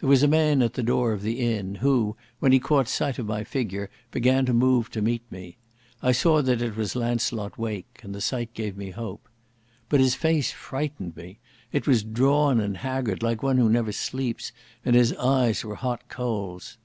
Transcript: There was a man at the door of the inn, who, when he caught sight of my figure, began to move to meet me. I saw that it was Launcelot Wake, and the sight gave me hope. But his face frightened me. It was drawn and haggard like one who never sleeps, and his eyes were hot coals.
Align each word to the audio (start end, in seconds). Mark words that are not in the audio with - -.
There 0.00 0.08
was 0.10 0.22
a 0.22 0.28
man 0.28 0.60
at 0.60 0.74
the 0.74 0.82
door 0.82 1.14
of 1.14 1.22
the 1.22 1.40
inn, 1.40 1.76
who, 1.76 2.14
when 2.40 2.52
he 2.52 2.58
caught 2.60 2.88
sight 2.88 3.18
of 3.18 3.24
my 3.24 3.42
figure, 3.42 3.88
began 4.10 4.44
to 4.44 4.52
move 4.52 4.90
to 4.90 5.00
meet 5.00 5.22
me. 5.32 5.56
I 6.02 6.12
saw 6.12 6.42
that 6.42 6.60
it 6.60 6.76
was 6.76 6.94
Launcelot 6.94 7.56
Wake, 7.56 8.00
and 8.02 8.14
the 8.14 8.20
sight 8.20 8.52
gave 8.52 8.76
me 8.76 8.90
hope. 8.90 9.26
But 9.88 10.00
his 10.00 10.14
face 10.14 10.50
frightened 10.52 11.16
me. 11.16 11.38
It 11.72 11.86
was 11.86 12.02
drawn 12.04 12.60
and 12.60 12.76
haggard 12.76 13.22
like 13.22 13.42
one 13.42 13.56
who 13.56 13.70
never 13.70 13.92
sleeps, 13.92 14.52
and 14.84 14.94
his 14.94 15.14
eyes 15.14 15.64
were 15.64 15.76
hot 15.76 16.06
coals. 16.06 16.76